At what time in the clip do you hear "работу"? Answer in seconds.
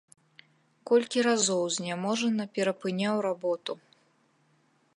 3.27-3.71